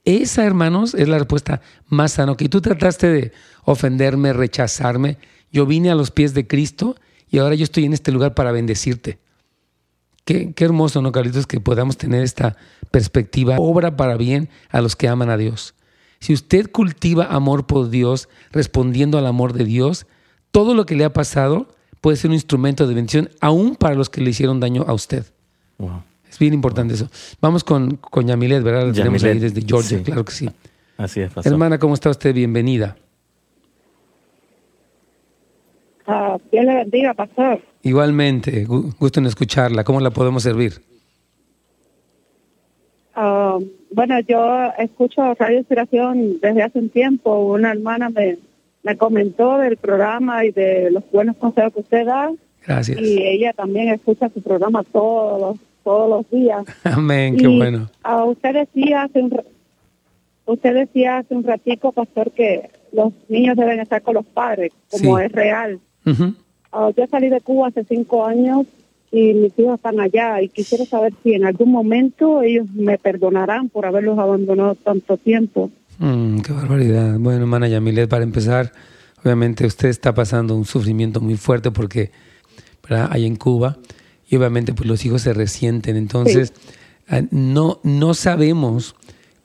[0.04, 2.36] Esa, hermanos, es la respuesta más sana.
[2.36, 3.32] Que tú trataste de
[3.64, 5.16] ofenderme, rechazarme.
[5.50, 6.94] Yo vine a los pies de Cristo
[7.30, 9.18] y ahora yo estoy en este lugar para bendecirte.
[10.24, 11.46] Qué, qué hermoso, ¿no, Carlitos?
[11.46, 12.56] Que podamos tener esta
[12.90, 13.56] perspectiva.
[13.58, 15.74] Obra para bien a los que aman a Dios.
[16.20, 20.06] Si usted cultiva amor por Dios, respondiendo al amor de Dios,
[20.50, 21.68] todo lo que le ha pasado
[22.00, 25.24] puede ser un instrumento de bendición, aún para los que le hicieron daño a usted.
[25.78, 26.02] Wow.
[26.30, 27.08] Es bien importante eso.
[27.40, 28.88] Vamos con, con Yamilet, ¿verdad?
[28.88, 30.50] La tenemos ahí desde Georgia, claro que sí.
[30.96, 31.52] Así es, pastor.
[31.52, 32.34] Hermana, ¿cómo está usted?
[32.34, 32.96] Bienvenida.
[36.10, 37.60] Ah, Dios le bendiga, pastor.
[37.82, 39.84] Igualmente, gusto en escucharla.
[39.84, 40.80] ¿Cómo la podemos servir?
[43.14, 43.58] Ah,
[43.92, 47.38] bueno, yo escucho Radio Inspiración desde hace un tiempo.
[47.40, 48.38] Una hermana me,
[48.82, 52.32] me comentó del programa y de los buenos consejos que usted da.
[52.66, 52.98] Gracias.
[52.98, 56.64] Y ella también escucha su programa todos los todos los días.
[56.84, 57.90] Amén, qué bueno.
[58.02, 59.42] A usted decía hace un
[60.46, 65.18] usted decía hace un ratico, pastor, que los niños deben estar con los padres, como
[65.18, 65.80] es real.
[66.72, 68.66] Ah, yo salí de Cuba hace cinco años
[69.10, 73.68] y mis hijos están allá y quisiera saber si en algún momento ellos me perdonarán
[73.68, 75.70] por haberlos abandonado tanto tiempo.
[75.98, 77.18] Mm, qué barbaridad.
[77.18, 78.72] Bueno, hermana Yamilet, para empezar,
[79.24, 82.10] obviamente usted está pasando un sufrimiento muy fuerte porque
[82.82, 83.08] ¿verdad?
[83.10, 83.78] hay en Cuba
[84.28, 85.96] y obviamente pues los hijos se resienten.
[85.96, 86.52] Entonces,
[87.08, 88.94] ah, no, no sabemos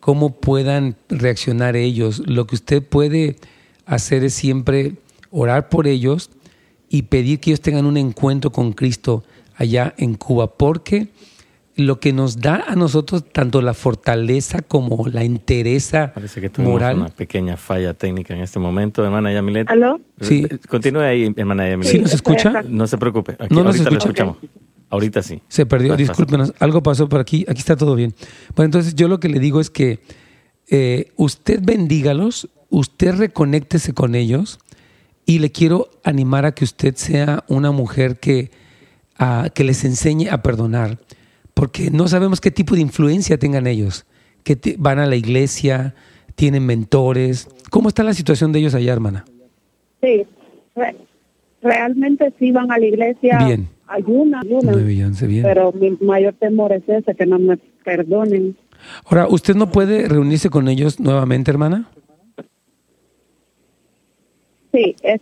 [0.02, 2.22] cómo puedan reaccionar ellos.
[2.28, 3.38] Lo que usted puede
[3.86, 4.96] hacer es siempre
[5.32, 6.30] orar por ellos
[6.94, 9.24] y pedir que ellos tengan un encuentro con Cristo
[9.56, 11.08] allá en Cuba, porque
[11.76, 16.98] lo que nos da a nosotros tanto la fortaleza como la entereza Parece que moral.
[16.98, 19.72] una pequeña falla técnica en este momento, hermana Yamilet.
[19.72, 20.02] ¿Aló?
[20.22, 20.46] Sí.
[20.70, 21.92] Continúe ahí, hermana Yamilet.
[21.92, 22.62] ¿Sí nos escucha?
[22.70, 23.38] No se preocupe.
[23.40, 23.98] Aquí, no nos escucha.
[23.98, 24.38] escuchamos.
[24.92, 25.42] Ahorita sí.
[25.48, 28.14] Se perdió, discúlpenos, algo pasó por aquí, aquí está todo bien.
[28.56, 30.00] Bueno, entonces yo lo que le digo es que
[30.70, 34.60] eh, usted bendígalos, usted reconéctese con ellos
[35.26, 38.52] y le quiero animar a que usted sea una mujer que,
[39.54, 40.98] que les enseñe a perdonar,
[41.54, 44.06] porque no sabemos qué tipo de influencia tengan ellos,
[44.44, 45.96] que van a la iglesia,
[46.36, 47.48] tienen mentores.
[47.70, 49.26] ¿Cómo está la situación de ellos allá, hermana?
[50.02, 50.26] Sí,
[51.62, 53.38] realmente sí van a la iglesia.
[53.46, 54.42] Bien ayuna,
[55.42, 58.56] pero mi mayor temor es ese, que no me perdonen.
[59.06, 61.90] Ahora, ¿usted no puede reunirse con ellos nuevamente, hermana?
[64.74, 65.20] Sí, eh,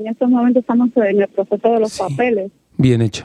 [0.00, 2.50] en estos momentos estamos en el proceso de los papeles.
[2.78, 3.24] Bien hecho.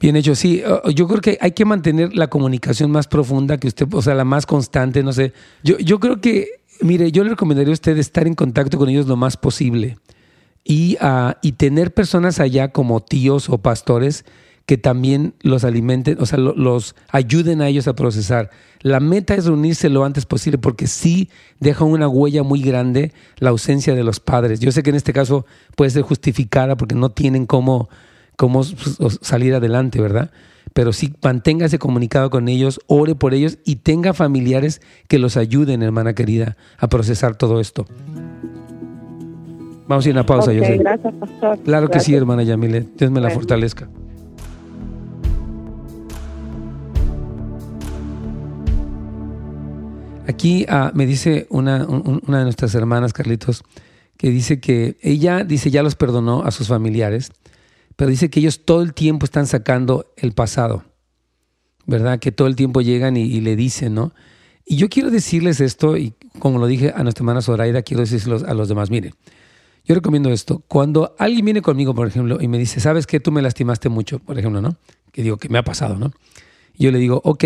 [0.00, 0.62] Bien hecho, sí.
[0.94, 4.24] Yo creo que hay que mantener la comunicación más profunda que usted, o sea, la
[4.24, 5.32] más constante, no sé.
[5.64, 6.46] Yo, yo creo que,
[6.80, 9.98] mire, yo le recomendaría a usted estar en contacto con ellos lo más posible
[10.64, 14.24] y, uh, y tener personas allá como tíos o pastores
[14.68, 18.50] que también los alimenten, o sea, los ayuden a ellos a procesar.
[18.82, 23.48] La meta es reunirse lo antes posible porque sí deja una huella muy grande la
[23.48, 24.60] ausencia de los padres.
[24.60, 27.88] Yo sé que en este caso puede ser justificada porque no tienen cómo,
[28.36, 30.32] cómo salir adelante, ¿verdad?
[30.74, 35.82] Pero sí manténgase comunicado con ellos, ore por ellos y tenga familiares que los ayuden,
[35.82, 37.86] hermana querida, a procesar todo esto.
[39.86, 40.76] Vamos a ir a una pausa, okay, yo sé.
[40.76, 41.58] Gracias, pastor.
[41.60, 42.04] Claro gracias.
[42.04, 42.86] que sí, hermana Yamile.
[42.98, 43.88] Dios me la fortalezca.
[50.28, 53.64] Aquí uh, me dice una, un, una de nuestras hermanas, Carlitos,
[54.18, 57.32] que dice que ella dice ya los perdonó a sus familiares,
[57.96, 60.84] pero dice que ellos todo el tiempo están sacando el pasado,
[61.86, 62.18] ¿verdad?
[62.18, 64.12] Que todo el tiempo llegan y, le dicen, ¿no?
[64.66, 68.42] Y yo quiero decirles esto, y como lo dije a nuestra hermana Zoraida, quiero decirles
[68.42, 69.14] a los demás, mire,
[69.86, 70.62] yo recomiendo esto.
[70.68, 73.18] Cuando alguien viene conmigo, por ejemplo, y me dice, ¿sabes qué?
[73.18, 74.76] Tú me lastimaste mucho, por ejemplo, ¿no?
[75.10, 76.12] Que digo, que me ha pasado, ¿no?
[76.76, 77.44] Y yo le digo, ok,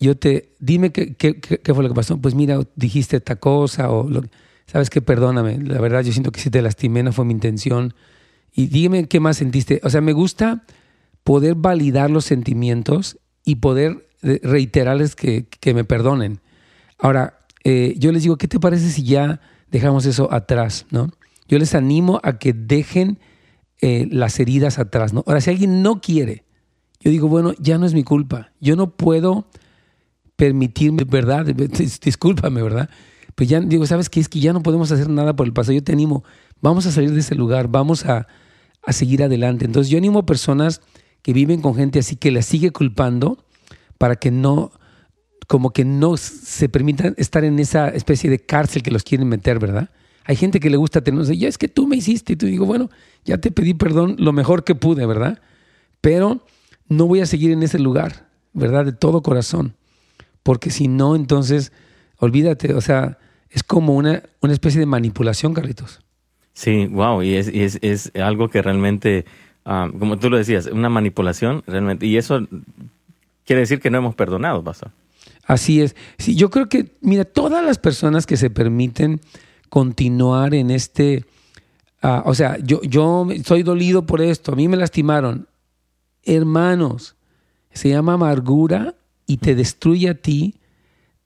[0.00, 2.18] yo te, dime qué, qué, qué, fue lo que pasó.
[2.18, 4.22] Pues mira, dijiste esta cosa o lo,
[4.66, 5.58] sabes que perdóname.
[5.58, 7.94] La verdad, yo siento que si te lastimé no fue mi intención.
[8.52, 9.80] Y dime qué más sentiste.
[9.82, 10.64] O sea, me gusta
[11.24, 16.40] poder validar los sentimientos y poder reiterarles que, que me perdonen.
[16.98, 21.10] Ahora, eh, yo les digo, ¿qué te parece si ya dejamos eso atrás, no?
[21.48, 23.18] Yo les animo a que dejen
[23.80, 25.24] eh, las heridas atrás, ¿no?
[25.26, 26.44] Ahora, si alguien no quiere,
[27.00, 28.52] yo digo, bueno, ya no es mi culpa.
[28.60, 29.46] Yo no puedo
[30.38, 31.44] permitirme, ¿verdad?
[31.44, 32.88] Discúlpame, ¿verdad?
[33.34, 34.20] Pues ya digo, ¿sabes qué?
[34.20, 35.72] Es que ya no podemos hacer nada por el pasado.
[35.72, 36.22] Yo te animo,
[36.62, 38.28] vamos a salir de ese lugar, vamos a,
[38.84, 39.64] a seguir adelante.
[39.64, 40.80] Entonces yo animo a personas
[41.22, 43.44] que viven con gente así que las sigue culpando
[43.98, 44.70] para que no,
[45.48, 49.58] como que no se permitan estar en esa especie de cárcel que los quieren meter,
[49.58, 49.90] ¿verdad?
[50.24, 52.64] Hay gente que le gusta tener, ya es que tú me hiciste, y tú digo,
[52.64, 52.90] bueno,
[53.24, 55.40] ya te pedí perdón lo mejor que pude, ¿verdad?
[56.00, 56.44] Pero
[56.88, 58.84] no voy a seguir en ese lugar, ¿verdad?
[58.84, 59.74] De todo corazón.
[60.48, 61.72] Porque si no, entonces,
[62.16, 63.18] olvídate, o sea,
[63.50, 66.00] es como una, una especie de manipulación, Carlitos.
[66.54, 69.26] Sí, wow, y es, y es, es algo que realmente,
[69.66, 72.48] um, como tú lo decías, una manipulación, realmente, y eso
[73.44, 74.90] quiere decir que no hemos perdonado, pastor.
[75.44, 75.94] Así es.
[76.16, 79.20] Sí, yo creo que, mira, todas las personas que se permiten
[79.68, 81.26] continuar en este,
[82.02, 85.46] uh, o sea, yo, yo estoy dolido por esto, a mí me lastimaron.
[86.24, 87.16] Hermanos,
[87.70, 88.94] se llama amargura
[89.28, 90.56] y te destruye a ti,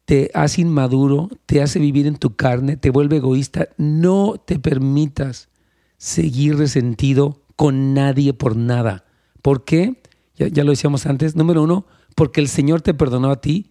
[0.05, 3.69] te hace inmaduro, te hace vivir en tu carne, te vuelve egoísta.
[3.79, 5.49] No te permitas
[5.97, 9.05] seguir resentido con nadie por nada.
[9.41, 10.03] ¿Por qué?
[10.37, 11.37] Ya, ya, lo decíamos antes.
[11.37, 11.87] Número uno,
[12.17, 13.71] porque el Señor te perdonó a ti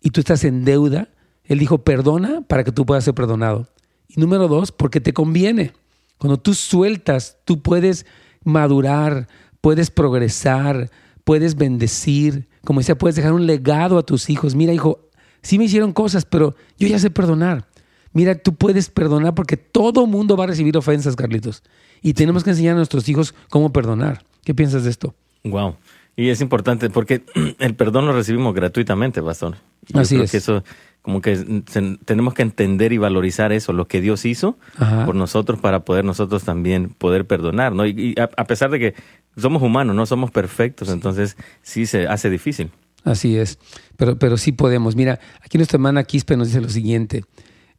[0.00, 1.10] y tú estás en deuda.
[1.44, 3.68] Él dijo, perdona para que tú puedas ser perdonado.
[4.08, 5.74] Y número dos, porque te conviene.
[6.16, 8.06] Cuando tú sueltas, tú puedes
[8.44, 9.28] madurar,
[9.60, 10.90] puedes progresar,
[11.24, 12.48] puedes bendecir.
[12.68, 14.54] Como decía, puedes dejar un legado a tus hijos.
[14.54, 15.00] Mira, hijo,
[15.40, 17.64] sí me hicieron cosas, pero yo ya sé perdonar.
[18.12, 21.62] Mira, tú puedes perdonar porque todo mundo va a recibir ofensas, Carlitos.
[22.02, 24.22] Y tenemos que enseñar a nuestros hijos cómo perdonar.
[24.44, 25.14] ¿Qué piensas de esto?
[25.44, 25.76] Wow.
[26.14, 27.22] Y es importante porque
[27.58, 29.56] el perdón lo recibimos gratuitamente, pastor.
[29.86, 30.30] Yo Así creo es.
[30.30, 30.62] que eso,
[31.00, 35.06] como que se, tenemos que entender y valorizar eso, lo que Dios hizo Ajá.
[35.06, 37.86] por nosotros para poder nosotros también poder perdonar, ¿no?
[37.86, 38.94] Y, y a, a, pesar de que
[39.36, 42.70] somos humanos, no somos perfectos, entonces sí se hace difícil.
[43.04, 43.58] Así es,
[43.96, 44.96] pero, pero sí podemos.
[44.96, 47.24] Mira, aquí nuestra hermana Quispe nos dice lo siguiente.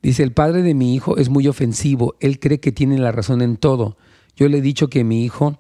[0.01, 3.41] Dice, el padre de mi hijo es muy ofensivo, él cree que tiene la razón
[3.41, 3.97] en todo.
[4.35, 5.59] Yo le he dicho que mi hijo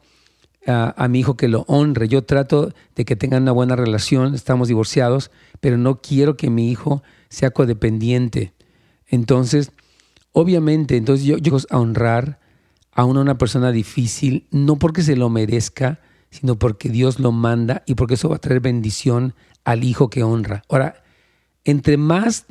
[0.65, 2.07] a, a, mi hijo que lo honre.
[2.07, 6.71] Yo trato de que tengan una buena relación, estamos divorciados, pero no quiero que mi
[6.71, 8.53] hijo sea codependiente.
[9.07, 9.71] Entonces,
[10.31, 12.38] obviamente, entonces yo, yo a honrar
[12.99, 17.81] a una, una persona difícil, no porque se lo merezca, sino porque Dios lo manda
[17.85, 20.63] y porque eso va a traer bendición al hijo que honra.
[20.67, 21.01] Ahora,
[21.63, 22.45] entre más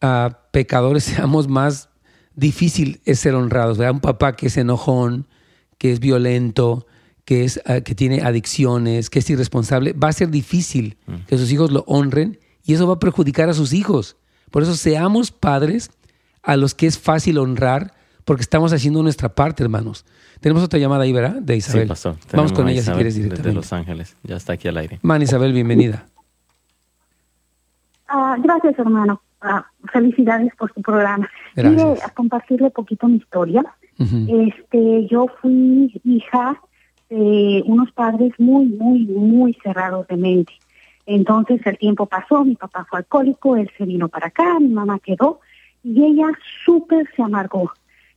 [0.00, 1.88] uh, pecadores seamos, más
[2.36, 3.76] difícil es ser honrados.
[3.76, 3.94] ¿verdad?
[3.94, 5.26] Un papá que es enojón,
[5.76, 6.86] que es violento,
[7.24, 11.14] que, es, uh, que tiene adicciones, que es irresponsable, va a ser difícil mm.
[11.26, 14.18] que sus hijos lo honren y eso va a perjudicar a sus hijos.
[14.52, 15.90] Por eso seamos padres
[16.44, 20.04] a los que es fácil honrar porque estamos haciendo nuestra parte, hermanos.
[20.40, 21.40] Tenemos otra llamada ahí, ¿verdad?
[21.40, 21.82] De Isabel.
[21.82, 22.16] Sí, pastor.
[22.32, 23.48] Vamos con ella Isabel, si quieres directamente.
[23.48, 24.98] De Los Ángeles, ya está aquí al aire.
[25.02, 26.06] Man, Isabel, bienvenida.
[28.12, 29.20] Uh, gracias, hermano.
[29.42, 29.60] Uh,
[29.92, 31.28] felicidades por su programa.
[31.54, 31.82] Gracias.
[31.82, 33.62] Quiero compartirle un poquito mi historia.
[33.98, 34.48] Uh -huh.
[34.48, 36.60] Este, yo fui hija
[37.10, 40.52] de unos padres muy, muy, muy cerrados de mente.
[41.06, 44.98] Entonces el tiempo pasó, mi papá fue alcohólico, él se vino para acá, mi mamá
[44.98, 45.40] quedó
[45.82, 46.28] y ella
[46.64, 47.70] súper se amargó.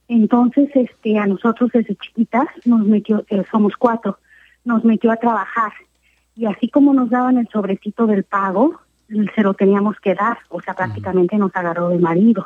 [0.07, 4.19] Entonces, este, a nosotros desde chiquitas nos metió, eh, somos cuatro,
[4.63, 5.73] nos metió a trabajar
[6.35, 8.79] y así como nos daban el sobrecito del pago,
[9.35, 12.45] se lo teníamos que dar, o sea, prácticamente nos agarró de maridos.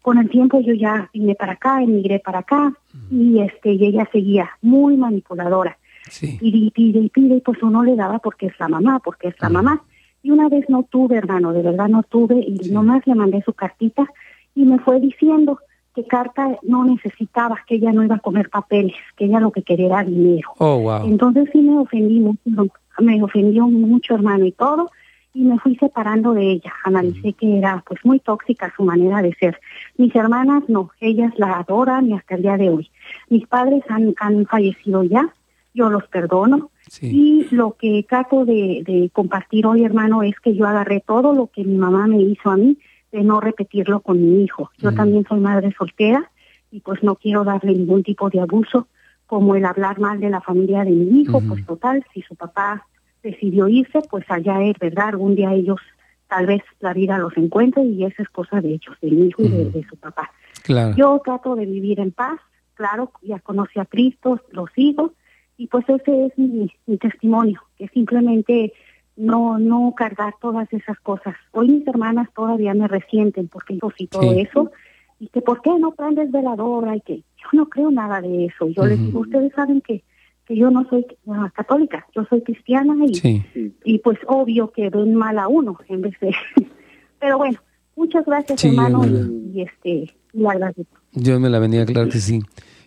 [0.00, 2.72] Con el tiempo yo ya vine para acá, emigré para acá
[3.10, 5.76] y este y ella seguía muy manipuladora.
[6.08, 6.38] Sí.
[6.40, 9.34] Y pide y pide y pues uno le daba porque es la mamá, porque es
[9.40, 9.82] la mamá.
[10.22, 13.52] Y una vez no tuve, hermano, de verdad no tuve y nomás le mandé su
[13.52, 14.06] cartita
[14.54, 15.58] y me fue diciendo
[15.96, 19.62] que Carta no necesitaba, que ella no iba a comer papeles, que ella lo que
[19.62, 20.50] quería era dinero.
[20.58, 21.06] Oh, wow.
[21.06, 24.90] Entonces sí me ofendí mucho, me ofendió mucho hermano y todo,
[25.32, 26.70] y me fui separando de ella.
[26.84, 29.58] Analicé que era pues muy tóxica su manera de ser.
[29.96, 32.90] Mis hermanas no, ellas la adoran y hasta el día de hoy.
[33.30, 35.32] Mis padres han, han fallecido ya,
[35.72, 36.70] yo los perdono.
[36.88, 37.46] Sí.
[37.50, 41.46] Y lo que trato de, de compartir hoy, hermano, es que yo agarré todo lo
[41.46, 42.76] que mi mamá me hizo a mí,
[43.16, 44.70] de no repetirlo con mi hijo.
[44.76, 46.30] Yo también soy madre soltera
[46.70, 48.88] y pues no quiero darle ningún tipo de abuso,
[49.26, 52.86] como el hablar mal de la familia de mi hijo, pues total, si su papá
[53.22, 55.08] decidió irse, pues allá es, ¿verdad?
[55.08, 55.80] Algún día ellos,
[56.28, 59.42] tal vez la vida los encuentre y esa es cosa de ellos, de mi hijo
[59.42, 60.30] y de su papá.
[60.62, 60.94] Claro.
[60.94, 62.38] Yo trato de vivir en paz,
[62.74, 65.14] claro, ya conocí a Cristo, lo sigo,
[65.56, 68.74] y pues ese es mi, mi testimonio, que simplemente
[69.16, 71.34] no no cargar todas esas cosas.
[71.52, 74.40] Hoy mis hermanas todavía me resienten porque yo sí todo Sí.
[74.40, 74.70] eso,
[75.18, 78.68] y que por qué no prendes veladora, y que yo no creo nada de eso.
[78.68, 79.06] Yo les Ujú.
[79.06, 80.02] digo, ustedes saben que,
[80.44, 81.06] que yo no soy
[81.54, 83.42] católica, yo soy cristiana y, Sí.
[83.84, 86.34] y pues obvio que ven mal a uno en vez de...
[87.18, 87.58] Pero bueno,
[87.96, 89.90] muchas gracias Sí, hermano y, y este,
[90.34, 90.98] y la agradezco.
[91.12, 92.40] Dios me la bendiga, claro que sí.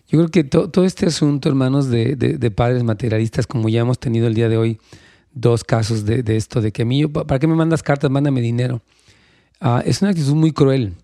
[0.06, 3.80] Yo creo que to- todo este asunto, hermanos, de, de- de padres materialistas, como ya
[3.80, 4.78] hemos tenido el día de hoy,
[5.32, 8.10] dos casos de, de esto, de que a mí, ¿para qué me mandas cartas?
[8.10, 8.82] Mándame dinero.
[9.60, 10.94] Ah, es una actitud muy cruel,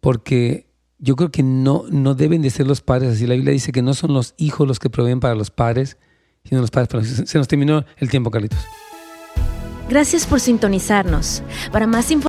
[0.00, 0.66] porque
[0.98, 3.26] yo creo que no, no deben de ser los padres así.
[3.26, 5.96] La Biblia dice que no son los hijos los que proveen para los padres,
[6.44, 7.28] sino los padres para los hijos.
[7.28, 8.60] Se nos terminó el tiempo, Carlitos.
[9.88, 11.44] Gracias por sintonizarnos.
[11.70, 12.20] Para más información,